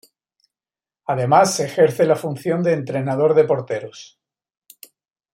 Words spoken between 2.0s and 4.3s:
la función de entrenador de porteros.